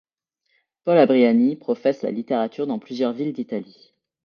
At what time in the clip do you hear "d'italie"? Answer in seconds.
3.33-3.93